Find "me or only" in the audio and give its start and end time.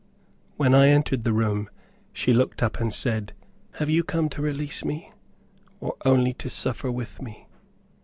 4.83-6.33